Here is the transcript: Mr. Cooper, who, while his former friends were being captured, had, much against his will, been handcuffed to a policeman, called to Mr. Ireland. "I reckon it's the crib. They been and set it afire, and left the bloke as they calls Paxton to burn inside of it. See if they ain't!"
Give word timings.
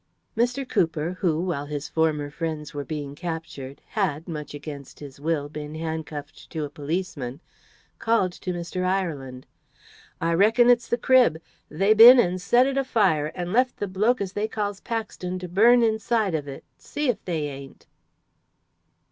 Mr. 0.35 0.67
Cooper, 0.67 1.15
who, 1.19 1.39
while 1.41 1.67
his 1.67 1.87
former 1.87 2.31
friends 2.31 2.73
were 2.73 2.83
being 2.83 3.13
captured, 3.13 3.83
had, 3.89 4.27
much 4.27 4.55
against 4.55 4.99
his 4.99 5.19
will, 5.19 5.47
been 5.47 5.75
handcuffed 5.75 6.49
to 6.49 6.63
a 6.63 6.71
policeman, 6.71 7.39
called 7.99 8.31
to 8.31 8.51
Mr. 8.51 8.83
Ireland. 8.83 9.45
"I 10.19 10.33
reckon 10.33 10.71
it's 10.71 10.87
the 10.87 10.97
crib. 10.97 11.39
They 11.69 11.93
been 11.93 12.17
and 12.17 12.41
set 12.41 12.65
it 12.65 12.77
afire, 12.79 13.31
and 13.35 13.53
left 13.53 13.77
the 13.77 13.87
bloke 13.87 14.21
as 14.21 14.33
they 14.33 14.47
calls 14.47 14.79
Paxton 14.79 15.37
to 15.37 15.47
burn 15.47 15.83
inside 15.83 16.33
of 16.33 16.47
it. 16.47 16.63
See 16.79 17.07
if 17.07 17.23
they 17.23 17.43
ain't!" 17.49 17.85